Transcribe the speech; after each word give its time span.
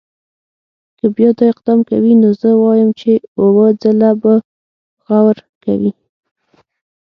که 0.97 1.05
بیا 1.15 1.29
دا 1.37 1.43
اقدام 1.51 1.79
کوي 1.89 2.13
نو 2.21 2.29
زه 2.41 2.49
وایم 2.61 2.89
چې 2.99 3.11
اووه 3.41 3.67
ځله 3.81 4.11
به 4.21 4.33
غور 5.05 5.37
کوي. 5.63 5.91